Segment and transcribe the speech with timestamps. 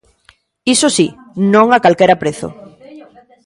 [0.73, 1.07] Iso si,
[1.53, 2.47] non a calquera prezo.